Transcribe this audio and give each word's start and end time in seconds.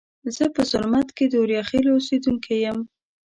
زه 0.35 0.45
په 0.55 0.61
زرمت 0.71 1.07
کې 1.17 1.25
د 1.27 1.33
اوریاخیلو 1.41 1.95
اوسیدونکي 1.95 2.53
یم. 2.65 2.79